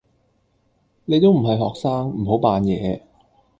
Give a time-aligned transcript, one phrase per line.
[1.05, 3.03] 你都唔係學生，唔好扮野